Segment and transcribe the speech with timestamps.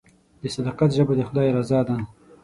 [0.41, 1.95] د صداقت ژبه د خدای رضا ده.